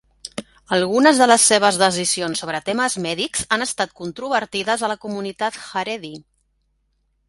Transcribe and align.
Algunes 0.77 1.19
de 1.23 1.27
les 1.31 1.45
seves 1.51 1.77
decisions 1.83 2.43
sobre 2.45 2.63
temes 2.71 2.97
mèdics 3.07 3.47
han 3.57 3.69
estat 3.69 3.95
controvertides 4.03 4.85
a 4.89 4.95
la 4.95 5.01
comunitat 5.09 5.65
Haredi. 5.71 6.17